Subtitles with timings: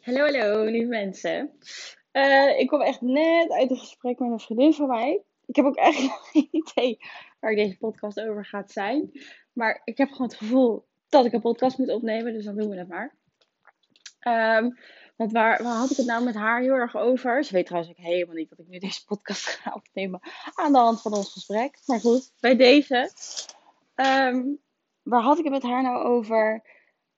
[0.00, 1.50] Hallo, hallo, lieve mensen.
[2.10, 5.22] Eh, ik kom echt net uit een gesprek met een vriendin van mij.
[5.46, 6.98] Ik heb ook eigenlijk geen idee
[7.40, 9.10] waar deze podcast over gaat zijn.
[9.52, 12.70] Maar ik heb gewoon het gevoel dat ik een podcast moet opnemen, dus dan doen
[12.70, 13.14] we het maar.
[14.20, 14.70] Ehm,
[15.16, 17.44] want waar, waar had ik het nou met haar heel erg over?
[17.44, 20.20] Ze weet trouwens ook helemaal niet dat ik nu deze podcast ga opnemen
[20.54, 21.78] aan de hand van ons gesprek.
[21.86, 23.10] Maar goed, bij deze.
[23.94, 24.42] Ehm,
[25.02, 26.62] waar had ik het met haar nou over?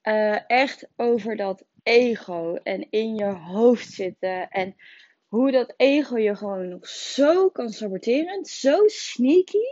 [0.02, 4.48] Uh, echt over dat ego en in je hoofd zitten.
[4.48, 4.76] En
[5.26, 8.44] hoe dat ego je gewoon nog zo kan saboteren.
[8.44, 9.64] Zo sneaky.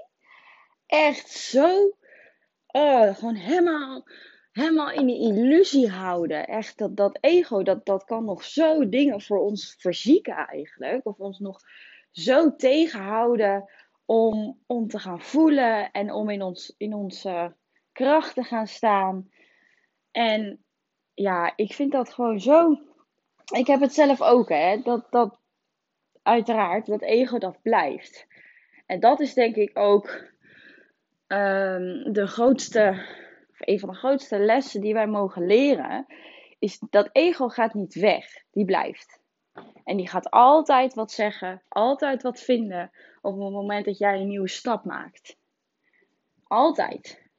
[0.86, 1.96] Echt zo.
[2.66, 4.08] Oh, gewoon helemaal,
[4.52, 6.46] helemaal in die illusie houden.
[6.46, 11.06] Echt, dat, dat ego, dat, dat kan nog zo dingen voor ons verzieken eigenlijk.
[11.06, 11.60] Of ons nog
[12.10, 13.70] zo tegenhouden
[14.04, 17.54] om, om te gaan voelen en om in, ons, in onze
[17.92, 19.30] kracht te gaan staan.
[20.10, 20.64] En
[21.14, 22.80] ja, ik vind dat gewoon zo.
[23.52, 24.80] Ik heb het zelf ook, hè.
[24.82, 25.38] Dat, dat
[26.22, 28.26] uiteraard, dat ego dat blijft.
[28.86, 30.06] En dat is denk ik ook
[31.26, 33.06] um, de grootste,
[33.58, 36.06] een van de grootste lessen die wij mogen leren.
[36.58, 39.20] Is dat ego gaat niet weg, die blijft.
[39.84, 44.28] En die gaat altijd wat zeggen, altijd wat vinden op het moment dat jij een
[44.28, 45.36] nieuwe stap maakt.
[46.44, 47.29] Altijd.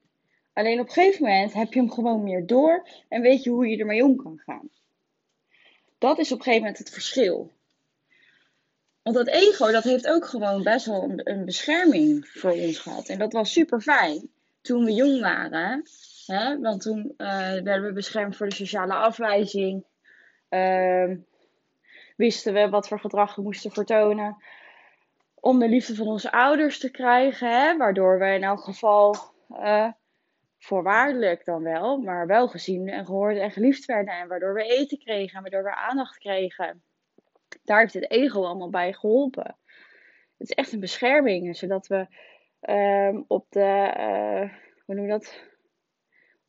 [0.54, 3.68] Alleen op een gegeven moment heb je hem gewoon meer door en weet je hoe
[3.68, 4.70] je ermee om kan gaan.
[5.98, 7.52] Dat is op een gegeven moment het verschil.
[9.02, 13.08] Want dat ego, dat heeft ook gewoon best wel een, bescherming voor ons gehad.
[13.08, 14.30] En dat was super fijn
[14.62, 15.84] toen we jong waren.
[16.26, 16.60] Hè?
[16.60, 19.86] Want toen uh, werden we beschermd voor de sociale afwijzing.
[20.50, 21.12] Uh,
[22.16, 24.44] wisten we wat voor gedrag we moesten vertonen.
[25.36, 27.62] Om de liefde van onze ouders te krijgen.
[27.62, 27.78] Hè?
[27.78, 29.16] Waardoor we in elk geval
[29.50, 29.88] uh,
[30.64, 34.14] voorwaardelijk dan wel, maar wel gezien en gehoord en geliefd werden.
[34.14, 36.84] En waardoor we eten kregen en waardoor we aandacht kregen.
[37.64, 39.58] Daar heeft het ego allemaal bij geholpen.
[40.38, 42.08] Het is echt een bescherming, zodat we
[42.70, 44.54] um, op de, uh,
[44.86, 45.50] hoe noem je dat?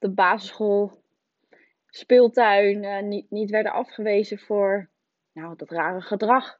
[0.02, 1.02] de basisschool,
[1.86, 4.90] speeltuin uh, niet, niet werden afgewezen voor
[5.32, 6.58] nou, dat rare gedrag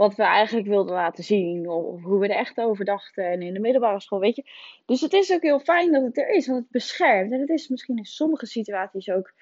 [0.00, 1.68] wat we eigenlijk wilden laten zien.
[1.68, 3.24] Of hoe we er echt over dachten.
[3.24, 4.44] En in de middelbare school, weet je.
[4.86, 6.46] Dus het is ook heel fijn dat het er is.
[6.46, 7.32] Want het beschermt.
[7.32, 9.34] En het is misschien in sommige situaties ook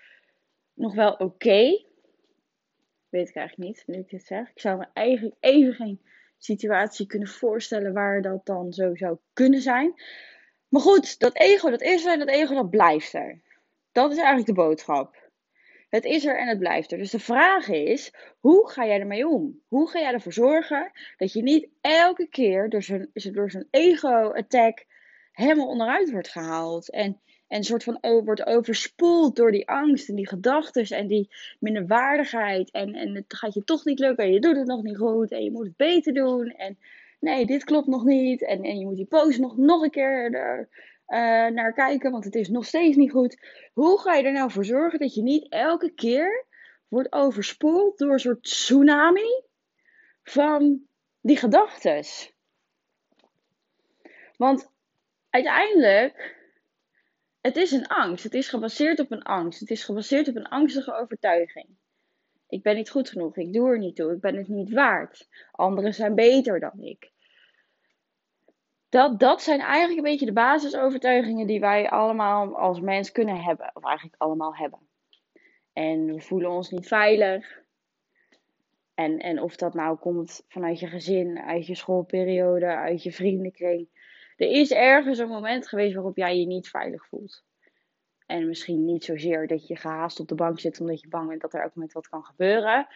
[0.75, 1.85] nog wel oké.
[3.09, 4.51] Weet ik eigenlijk niet, nu ik dit zeg.
[4.51, 6.01] Ik zou me eigenlijk even geen
[6.39, 9.95] situatie kunnen voorstellen waar dat dan zo zou kunnen zijn.
[10.69, 13.41] Maar goed, dat ego, dat is er en dat ego, dat blijft er.
[13.93, 15.28] Dat is eigenlijk de boodschap.
[15.89, 16.99] Het is er en het blijft er.
[16.99, 19.61] Dus de vraag is, hoe ga jij ermee om?
[19.69, 24.87] Hoe ga jij ervoor zorgen dat je niet elke keer door zo'n, door ego-attack
[25.33, 26.91] helemaal onderuit wordt gehaald?
[26.91, 31.29] En, en soort van wordt overspoeld door die angst en die gedachten en die
[31.61, 32.71] minderwaardigheid.
[32.71, 35.31] En, en het gaat je toch niet lukken en je doet het nog niet goed
[35.31, 36.51] en je moet het beter doen.
[36.51, 36.79] En
[37.21, 38.45] nee, dit klopt nog niet.
[38.45, 40.31] En, en je moet die post nog, nog een keer
[41.09, 43.37] uh, naar kijken, want het is nog steeds niet goed.
[43.73, 46.47] Hoe ga je er nou voor zorgen dat je niet elke keer
[46.89, 49.43] wordt overspoeld door een soort tsunami
[50.23, 50.81] van
[51.21, 52.05] die gedachten?
[54.37, 54.71] Want
[55.31, 56.37] uiteindelijk,
[57.41, 58.25] het is een angst.
[58.25, 59.61] Het is gebaseerd op een angst.
[59.61, 61.69] Het is gebaseerd op een angstige overtuiging.
[62.49, 63.37] Ik ben niet goed genoeg.
[63.37, 64.13] Ik doe er niet toe.
[64.13, 65.29] Ik ben het niet waard.
[65.51, 67.13] Anderen zijn beter dan ik
[68.89, 73.71] dat, dat zijn eigenlijk een beetje de basisovertuigingen die wij allemaal als mens kunnen hebben.
[73.75, 74.89] Of eigenlijk allemaal hebben.
[75.73, 77.63] En we voelen ons niet veilig.
[78.95, 83.89] En, en of dat nou komt vanuit je gezin, uit je schoolperiode, uit je vriendenkring.
[84.37, 87.45] Er is ergens een moment geweest waarop jij je niet veilig voelt.
[88.27, 91.41] En misschien niet zozeer dat je gehaast op de bank zit omdat je bang bent
[91.41, 92.87] dat er ook met wat kan gebeuren.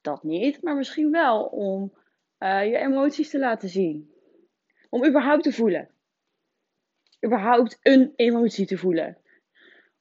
[0.00, 1.92] Dat niet, maar misschien wel om
[2.38, 4.14] uh, je emoties te laten zien.
[4.90, 5.88] Om überhaupt te voelen.
[7.24, 9.18] Überhaupt een emotie te voelen.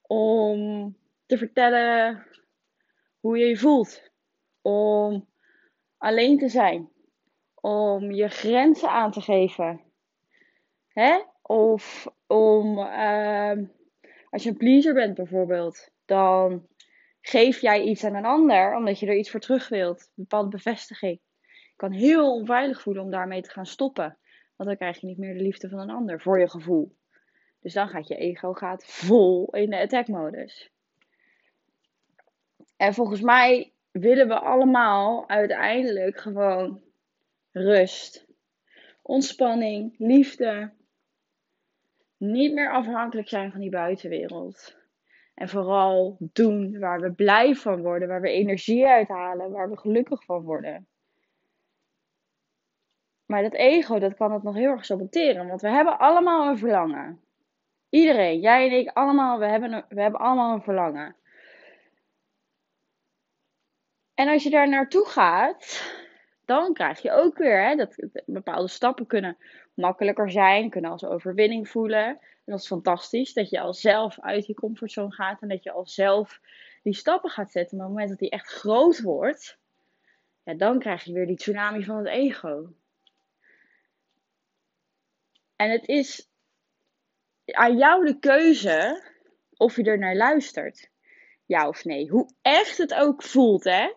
[0.02, 0.96] Om
[1.26, 2.26] te vertellen
[3.20, 4.12] hoe je je voelt.
[4.62, 5.28] Om
[5.98, 6.90] alleen te zijn.
[7.56, 9.82] Om je grenzen aan te geven.
[10.88, 11.20] Hè?
[11.42, 13.58] Of om, uh,
[14.30, 16.68] als je een pleaser bent bijvoorbeeld, dan
[17.22, 20.02] geef jij iets aan een ander omdat je er iets voor terug wilt.
[20.02, 21.20] Een bepaalde bevestiging.
[21.42, 24.18] Je kan heel onveilig voelen om daarmee te gaan stoppen.
[24.60, 26.96] Want dan krijg je niet meer de liefde van een ander voor je gevoel.
[27.60, 30.72] Dus dan gaat je ego gaat vol in de attack modus.
[32.78, 36.82] En volgens mij willen we allemaal uiteindelijk gewoon
[37.52, 38.28] rust,
[39.02, 40.72] ontspanning, liefde.
[42.18, 44.78] Niet meer afhankelijk zijn van die buitenwereld.
[45.34, 50.24] En vooral doen waar we blij van worden, waar we energie uithalen, waar we gelukkig
[50.24, 50.88] van worden.
[53.30, 55.48] Maar dat ego, dat kan het nog heel erg saboteren.
[55.48, 57.22] Want we hebben allemaal een verlangen.
[57.90, 61.16] Iedereen, jij en ik, allemaal, we hebben, we hebben allemaal een verlangen.
[64.14, 65.94] En als je daar naartoe gaat,
[66.46, 67.96] dan krijg je ook weer hè, dat
[68.26, 69.38] bepaalde stappen kunnen
[69.74, 72.08] makkelijker zijn, kunnen als overwinning voelen.
[72.08, 75.72] En dat is fantastisch, dat je al zelf uit je comfortzone gaat en dat je
[75.72, 76.40] al zelf
[76.84, 77.78] die stappen gaat zetten.
[77.78, 79.58] Maar op het moment dat die echt groot wordt,
[80.44, 82.74] ja, dan krijg je weer die tsunami van het ego.
[85.60, 86.30] En het is
[87.46, 89.04] aan jou de keuze
[89.58, 90.90] of je er naar luistert.
[91.46, 92.10] Ja of nee.
[92.10, 93.94] Hoe echt het ook voelt, hè.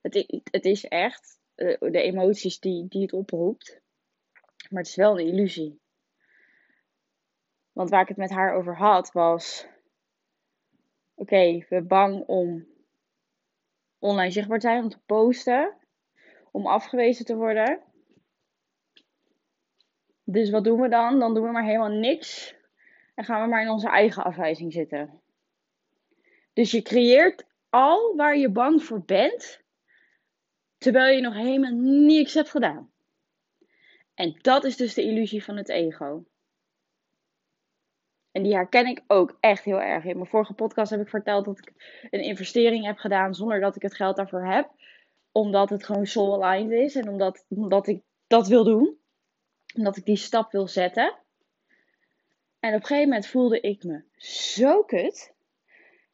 [0.00, 3.80] Het, het is echt eh, de emoties die, die het oproept.
[4.70, 5.80] Maar het is wel een illusie.
[7.72, 9.66] Want waar ik het met haar over had was:
[11.14, 12.66] oké, we zijn bang om
[13.98, 15.76] online zichtbaar te zijn, om te posten,
[16.50, 17.82] om afgewezen te worden.
[20.30, 21.18] Dus wat doen we dan?
[21.18, 22.54] Dan doen we maar helemaal niks
[23.14, 25.20] en gaan we maar in onze eigen afwijzing zitten.
[26.52, 29.60] Dus je creëert al waar je bang voor bent,
[30.78, 31.72] terwijl je nog helemaal
[32.06, 32.90] niks hebt gedaan.
[34.14, 36.24] En dat is dus de illusie van het ego.
[38.32, 40.04] En die herken ik ook echt heel erg.
[40.04, 41.72] In mijn vorige podcast heb ik verteld dat ik
[42.10, 44.70] een investering heb gedaan zonder dat ik het geld daarvoor heb.
[45.32, 48.98] Omdat het gewoon soul aligned is en omdat, omdat ik dat wil doen.
[49.74, 51.16] Omdat ik die stap wil zetten.
[52.60, 55.34] En op een gegeven moment voelde ik me zo kut.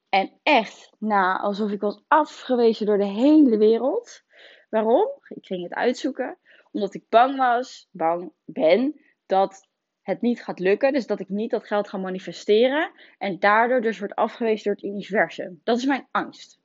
[0.08, 4.22] En echt, nou, alsof ik was afgewezen door de hele wereld.
[4.70, 5.08] Waarom?
[5.28, 6.38] Ik ging het uitzoeken.
[6.70, 9.68] Omdat ik bang was, bang ben, dat
[10.02, 10.92] het niet gaat lukken.
[10.92, 12.90] Dus dat ik niet dat geld ga manifesteren.
[13.18, 15.60] En daardoor dus wordt afgewezen door het universum.
[15.64, 16.60] Dat is mijn angst.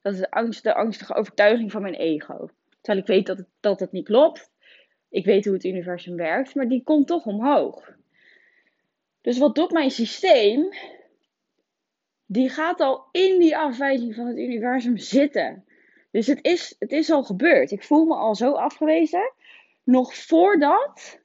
[0.00, 2.50] Dat is de, angst, de angstige overtuiging van mijn ego.
[2.80, 4.50] Terwijl ik weet dat dat het niet klopt.
[5.10, 7.96] Ik weet hoe het universum werkt, maar die komt toch omhoog.
[9.20, 10.72] Dus wat doet mijn systeem?
[12.26, 15.64] Die gaat al in die afwijzing van het universum zitten.
[16.10, 17.70] Dus het is, het is al gebeurd.
[17.70, 19.32] Ik voel me al zo afgewezen.
[19.84, 21.20] Nog voordat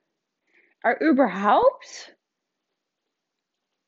[0.80, 2.18] er überhaupt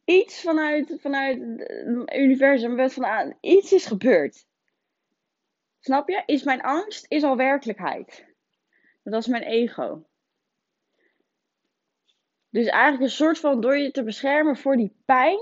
[0.06, 4.46] iets vanuit, vanuit het universum, van, iets is gebeurd.
[5.80, 6.24] Snap je?
[6.26, 8.35] Is mijn angst is al werkelijkheid.
[9.12, 10.06] Dat is mijn ego.
[12.50, 15.40] Dus eigenlijk een soort van door je te beschermen voor die pijn,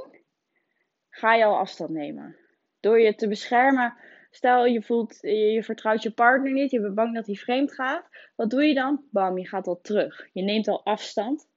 [1.09, 2.35] ga je al afstand nemen.
[2.79, 3.95] Door je te beschermen,
[4.31, 8.07] stel je voelt, je, vertrouwt je partner niet, je bent bang dat hij vreemd gaat.
[8.35, 9.03] Wat doe je dan?
[9.11, 10.29] Bam, je gaat al terug.
[10.33, 11.47] Je neemt al afstand.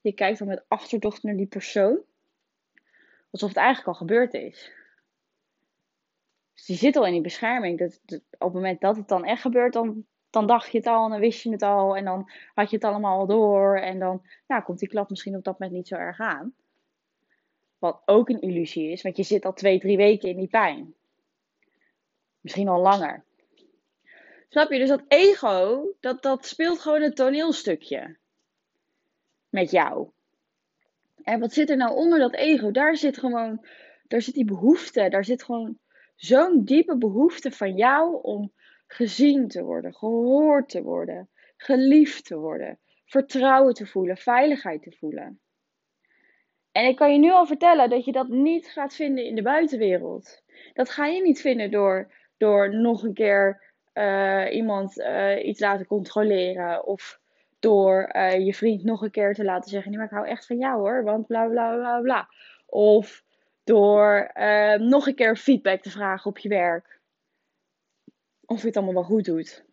[0.00, 2.00] Je kijkt dan met achterdocht naar die persoon.
[3.30, 4.72] Alsof het eigenlijk al gebeurd is.
[6.54, 7.78] Dus die zit al in die bescherming.
[7.78, 10.86] Dat, dat, op het moment dat het dan echt gebeurt, dan dan dacht je het
[10.86, 13.76] al en dan wist je het al en dan had je het allemaal al door
[13.78, 16.54] en dan nou, komt die klap misschien op dat moment niet zo erg aan.
[17.78, 20.94] Wat ook een illusie is, want je zit al twee, drie weken in die pijn.
[22.40, 23.24] Misschien al langer.
[24.48, 24.78] Snap je?
[24.78, 28.16] Dus dat ego, dat, dat speelt gewoon een toneelstukje.
[29.48, 30.08] Met jou.
[31.22, 32.70] En wat zit er nou onder dat ego?
[32.70, 33.66] Daar zit gewoon,
[34.06, 35.78] daar zit die behoefte, daar zit gewoon
[36.14, 38.52] zo'n diepe behoefte van jou om
[38.88, 45.40] gezien te worden, gehoord te worden, geliefd te worden, vertrouwen te voelen, veiligheid te voelen.
[46.72, 49.42] En ik kan je nu al vertellen dat je dat niet gaat vinden in de
[49.42, 50.42] buitenwereld.
[50.72, 53.62] Dat ga je niet vinden door, door nog een keer
[53.94, 56.86] uh, iemand uh, iets laten controleren.
[56.86, 57.20] Of
[57.58, 60.46] door uh, je vriend nog een keer te laten zeggen: Nee, maar ik hou echt
[60.46, 62.28] van jou hoor, want bla bla bla bla.
[62.66, 63.24] Of
[63.64, 64.30] door
[64.78, 66.97] nog een keer feedback te vragen op je werk
[68.48, 69.64] of je het allemaal wel goed doet.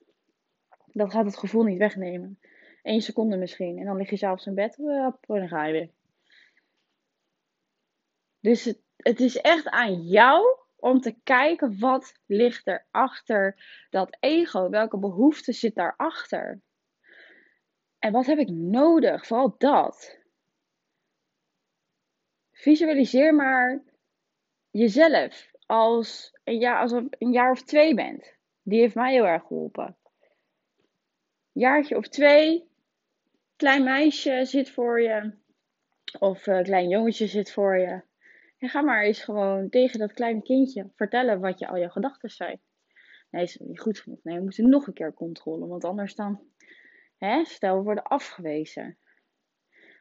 [0.86, 2.40] Dat gaat het gevoel niet wegnemen.
[2.84, 3.78] Eén seconde misschien.
[3.78, 4.78] En dan lig je s'avonds in bed.
[4.78, 5.90] en dan ga je weer.
[8.40, 14.18] Dus het, het is echt aan jou om te kijken wat ligt er achter dat
[14.20, 14.70] ego.
[14.70, 16.62] Welke behoefte zit daarachter?
[18.00, 19.26] En wat heb ik nodig?
[19.26, 20.20] Vooral dat.
[22.52, 23.84] Visualiseer maar
[24.70, 28.35] jezelf als jaar, als een jaar of twee bent.
[28.68, 29.98] Die heeft mij heel erg geholpen.
[31.52, 32.70] Jaartje of twee,
[33.56, 35.34] klein meisje zit voor je.
[36.20, 38.02] Of een klein jongetje zit voor je.
[38.58, 42.30] En ga maar eens gewoon tegen dat kleine kindje vertellen wat je al je gedachten
[42.30, 42.60] zijn.
[43.32, 44.20] Nee, is niet goed genoeg.
[44.24, 45.68] Nee, we moeten nog een keer controle.
[45.68, 46.42] Want anders dan,
[47.18, 48.98] hè, stel we worden afgewezen.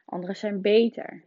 [0.05, 1.23] Anderen zijn beter.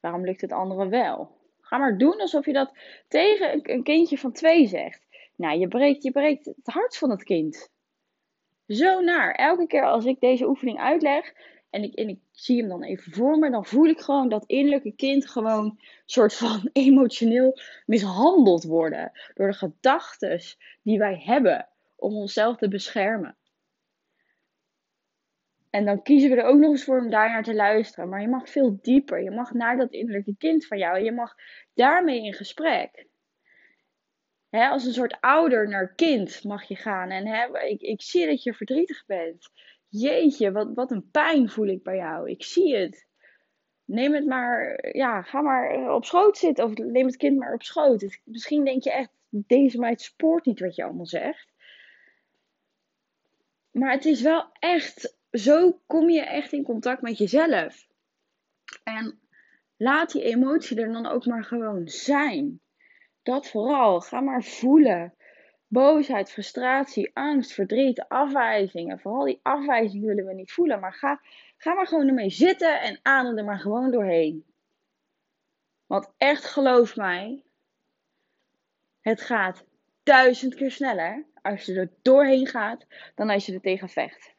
[0.00, 1.38] Waarom lukt het anderen wel?
[1.60, 2.72] Ga maar doen alsof je dat
[3.08, 5.09] tegen een kindje van twee zegt.
[5.40, 7.70] Nou, je breekt, je breekt het hart van het kind.
[8.66, 9.34] Zo naar.
[9.34, 11.32] Elke keer als ik deze oefening uitleg
[11.70, 14.44] en ik, en ik zie hem dan even voor me, dan voel ik gewoon dat
[14.46, 20.40] innerlijke kind gewoon soort van emotioneel mishandeld worden door de gedachten
[20.82, 23.36] die wij hebben om onszelf te beschermen.
[25.70, 28.08] En dan kiezen we er ook nog eens voor om daar naar te luisteren.
[28.08, 29.22] Maar je mag veel dieper.
[29.22, 31.04] Je mag naar dat innerlijke kind van jou.
[31.04, 31.34] Je mag
[31.74, 33.08] daarmee in gesprek.
[34.50, 37.10] Als een soort ouder naar kind mag je gaan.
[37.10, 39.50] En ik, ik zie dat je verdrietig bent.
[39.88, 42.30] Jeetje, wat, wat een pijn voel ik bij jou.
[42.30, 43.08] Ik zie het.
[43.84, 46.64] Neem het maar, ja, ga maar op schoot zitten.
[46.64, 48.18] Of neem het kind maar op schoot.
[48.24, 51.52] misschien denk je echt, deze meid spoort niet wat je allemaal zegt.
[53.70, 57.86] Maar het is wel echt zo kom je echt in contact met jezelf.
[58.84, 59.20] En
[59.76, 62.60] laat die emotie er dan ook maar gewoon zijn.
[63.22, 64.00] Dat vooral.
[64.00, 65.14] Ga maar voelen.
[65.66, 69.00] Boosheid, frustratie, angst, verdriet, afwijzingen.
[69.00, 70.80] Vooral die afwijzing willen we niet voelen.
[70.80, 71.20] Maar ga,
[71.56, 74.44] ga maar gewoon ermee zitten en adem er maar gewoon doorheen.
[75.86, 77.42] Want echt geloof mij,
[79.00, 79.64] het gaat
[80.02, 84.34] duizend keer sneller als je er doorheen gaat dan als je er tegen vecht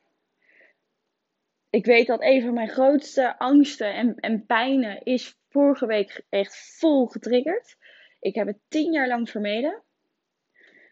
[1.72, 6.78] ik weet dat een van mijn grootste angsten en, en pijnen is vorige week echt
[6.80, 7.78] vol getriggerd.
[8.22, 9.82] Ik heb het tien jaar lang vermeden.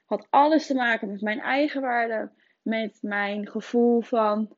[0.05, 2.31] Had alles te maken met mijn eigen waarde,
[2.61, 4.57] met mijn gevoel van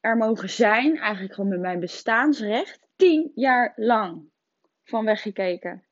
[0.00, 2.88] er mogen zijn, eigenlijk gewoon met mijn bestaansrecht.
[2.96, 4.30] Tien jaar lang
[4.84, 5.84] van weggekeken.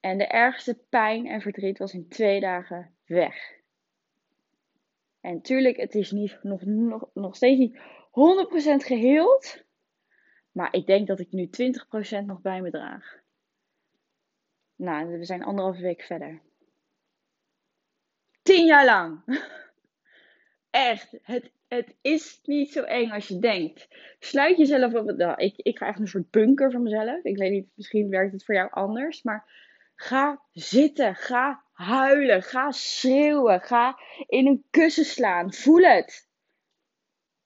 [0.00, 3.56] En de ergste pijn en verdriet was in twee dagen weg.
[5.20, 7.80] En tuurlijk, het is niet, nog, nog, nog steeds niet 100%
[8.86, 9.64] geheeld.
[10.52, 11.46] Maar ik denk dat ik nu
[12.22, 13.20] 20% nog bij me draag.
[14.78, 16.40] Nou, we zijn anderhalve week verder.
[18.42, 19.20] Tien jaar lang.
[20.70, 23.88] Echt, het, het is niet zo eng als je denkt.
[24.18, 27.24] Sluit jezelf op ik, ik ga echt een soort bunker van mezelf.
[27.24, 29.22] Ik weet niet, misschien werkt het voor jou anders.
[29.22, 29.44] Maar
[29.94, 31.14] ga zitten.
[31.14, 35.52] Ga huilen, ga schreeuwen, ga in een kussen slaan.
[35.52, 36.28] Voel het.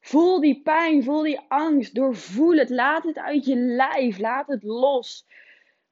[0.00, 2.70] Voel die pijn, voel die angst, doorvoel het.
[2.70, 5.26] Laat het uit je lijf, laat het los.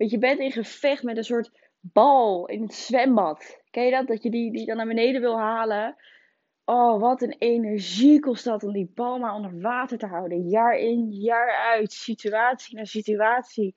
[0.01, 3.61] Want je bent in gevecht met een soort bal in het zwembad.
[3.71, 4.07] Ken je dat?
[4.07, 5.97] Dat je die, die dan naar beneden wil halen.
[6.65, 10.49] Oh, wat een energie kost dat om die bal maar onder water te houden.
[10.49, 13.75] Jaar in, jaar uit, situatie na situatie.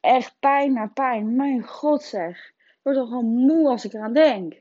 [0.00, 1.36] Echt pijn na pijn.
[1.36, 4.60] Mijn god zeg word al moe als ik eraan denk.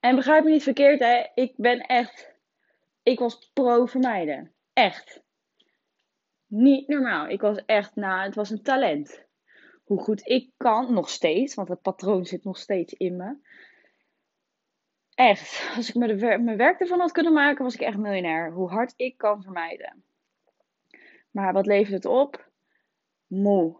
[0.00, 1.26] En begrijp me niet verkeerd, hè.
[1.34, 2.34] Ik ben echt...
[3.02, 4.52] Ik was pro-vermijden.
[4.72, 5.22] Echt.
[6.52, 7.28] Niet normaal.
[7.28, 7.94] Ik was echt...
[7.94, 9.24] Nou, het was een talent.
[9.84, 11.54] Hoe goed ik kan, nog steeds.
[11.54, 13.36] Want het patroon zit nog steeds in me.
[15.14, 15.72] Echt.
[15.76, 18.52] Als ik mijn werk ervan had kunnen maken, was ik echt miljonair.
[18.52, 20.04] Hoe hard ik kan vermijden.
[21.30, 22.50] Maar wat levert het op?
[23.26, 23.76] Moe.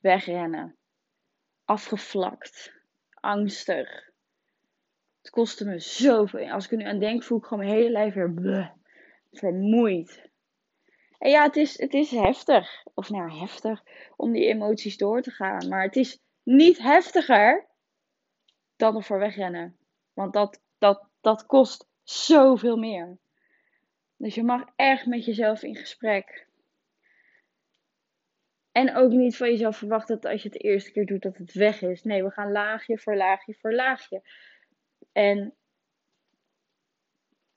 [0.00, 0.76] Wegrennen
[1.66, 2.72] afgevlakt,
[3.10, 4.10] angstig.
[5.18, 6.50] Het kostte me zoveel.
[6.50, 8.68] Als ik er nu aan denk, voel ik gewoon mijn hele lijf weer bleh,
[9.32, 10.30] vermoeid.
[11.18, 12.84] En ja, het is, het is heftig.
[12.94, 13.82] Of nou heftig
[14.16, 15.68] om die emoties door te gaan.
[15.68, 17.66] Maar het is niet heftiger
[18.76, 19.76] dan ervoor wegrennen.
[20.12, 23.18] Want dat, dat, dat kost zoveel meer.
[24.16, 26.46] Dus je mag echt met jezelf in gesprek.
[28.72, 31.36] En ook niet van jezelf verwachten dat als je het de eerste keer doet dat
[31.36, 32.02] het weg is.
[32.02, 34.22] Nee, we gaan laagje voor laagje voor laagje.
[35.12, 35.54] En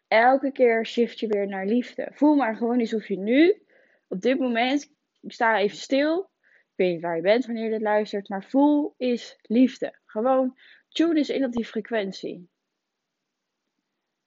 [0.09, 2.09] elke keer shift je weer naar liefde.
[2.13, 3.63] Voel maar gewoon alsof je nu,
[4.07, 6.31] op dit moment, ik sta even stil.
[6.41, 9.99] Ik weet niet waar je bent wanneer je dit luistert, maar voel is liefde.
[10.05, 10.57] Gewoon
[10.89, 12.49] tune eens in op die frequentie.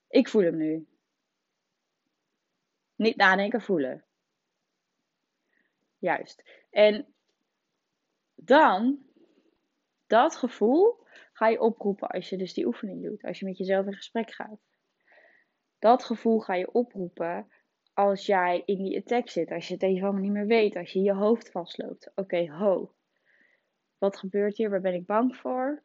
[0.09, 0.87] Ik voel hem nu.
[2.95, 4.05] Niet nadenken, voelen.
[5.99, 6.43] Juist.
[6.71, 7.15] En
[8.35, 8.99] dan,
[10.07, 13.25] dat gevoel ga je oproepen als je dus die oefening doet.
[13.25, 14.61] Als je met jezelf in gesprek gaat.
[15.83, 17.47] Dat gevoel ga je oproepen
[17.95, 19.51] als jij in die attack zit.
[19.51, 20.77] Als je het even allemaal niet meer weet.
[20.77, 22.11] Als je je hoofd vastloopt.
[22.15, 22.93] Oké, ho.
[23.99, 24.71] Wat gebeurt hier?
[24.71, 25.83] Waar ben ik bang voor?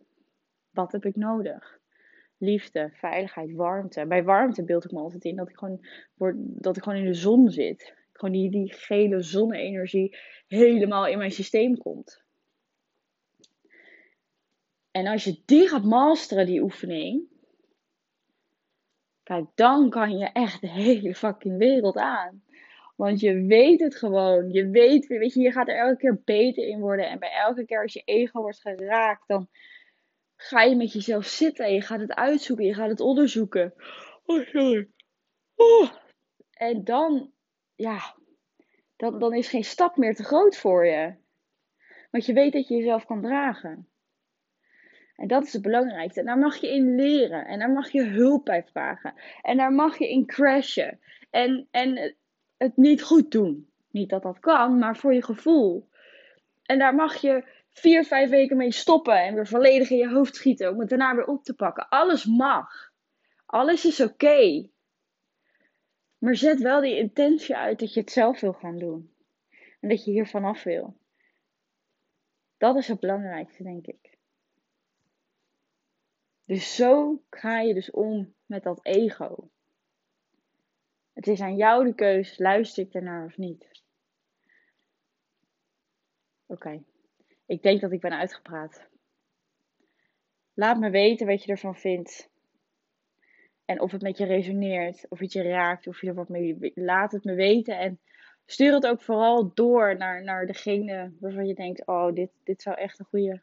[0.70, 1.80] Wat heb ik nodig?
[2.38, 4.06] Liefde, veiligheid, warmte.
[4.06, 5.86] Bij warmte beeld ik me altijd in dat ik gewoon,
[6.40, 11.32] dat ik gewoon in de zon zit gewoon die, die gele zonne-energie helemaal in mijn
[11.32, 12.22] systeem komt.
[14.92, 17.24] En als je die gaat masteren, die oefening,
[19.28, 22.44] kijk, dan kan je echt de hele fucking wereld aan.
[22.96, 24.52] Want je weet het gewoon.
[24.52, 27.10] Je weet, weet je, je gaat er elke keer beter in worden.
[27.10, 29.48] En bij elke keer als je ego wordt geraakt, dan
[30.36, 31.66] ga je met jezelf zitten.
[31.66, 32.66] En je gaat het uitzoeken.
[32.66, 33.74] Je gaat het onderzoeken.
[34.26, 34.88] Oh, sorry.
[35.56, 35.90] Oh.
[36.52, 37.32] En dan,
[37.76, 38.16] ja,
[38.96, 41.16] dan, dan is geen stap meer te groot voor je.
[42.12, 43.88] Want je weet dat je jezelf kan dragen.
[45.18, 46.20] En dat is het belangrijkste.
[46.20, 47.46] En daar mag je in leren.
[47.46, 49.14] En daar mag je hulp bij vragen.
[49.42, 51.00] En daar mag je in crashen.
[51.30, 52.16] En, en
[52.58, 53.70] het niet goed doen.
[53.92, 55.90] Niet dat dat kan, maar voor je gevoel.
[56.64, 59.24] En daar mag je vier, vijf weken mee stoppen.
[59.24, 60.72] En weer volledig in je hoofd schieten.
[60.72, 61.90] Om het daarna weer op te pakken.
[61.90, 62.92] Alles mag.
[63.46, 64.70] Alles is oké.
[66.18, 69.14] Maar zet wel die intentie uit dat je het zelf wil gaan doen.
[69.80, 70.98] En dat je hier vanaf wil.
[72.58, 74.17] Dat is het belangrijkste, denk ik.
[76.48, 79.50] Dus zo ga je dus om met dat ego.
[81.14, 83.72] Het is aan jou de keus, luister ik ernaar of niet.
[86.46, 86.84] Oké,
[87.46, 88.88] ik denk dat ik ben uitgepraat.
[90.54, 92.30] Laat me weten wat je ervan vindt.
[93.66, 96.72] En of het met je resoneert, of het je raakt, of je er wat mee.
[96.76, 97.80] Laat het me weten.
[97.80, 98.00] En
[98.46, 102.78] stuur het ook vooral door naar, naar degene waarvan je denkt: oh, dit, dit zou
[102.78, 103.42] echt een goede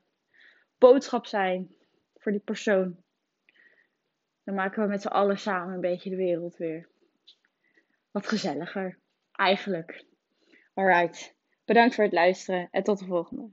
[0.78, 1.74] boodschap zijn
[2.24, 2.96] voor die persoon.
[4.44, 6.88] Dan maken we met z'n allen samen een beetje de wereld weer
[8.10, 8.98] wat gezelliger.
[9.32, 10.04] Eigenlijk.
[10.74, 11.36] Alright.
[11.64, 13.50] Bedankt voor het luisteren en tot de volgende.